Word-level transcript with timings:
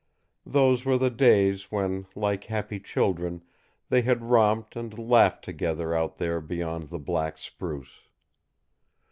Those 0.47 0.83
were 0.83 0.97
the 0.97 1.11
days 1.11 1.71
when, 1.71 2.07
like 2.15 2.45
happy 2.45 2.79
children, 2.79 3.43
they 3.89 4.01
had 4.01 4.23
romped 4.23 4.75
and 4.75 4.97
laughed 4.97 5.43
together 5.45 5.93
out 5.93 6.15
there 6.15 6.41
beyond 6.41 6.89
the 6.89 6.97
black 6.97 7.37
spruce. 7.37 8.01